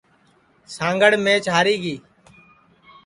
سانگڑ 0.75 1.11
میچ 1.23 1.43
ہری 1.55 1.75
گا 1.83 1.93
ہے 1.95 1.95